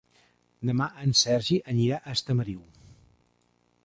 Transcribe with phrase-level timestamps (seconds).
[0.69, 2.65] Demà en Sergi anirà a Estamariu.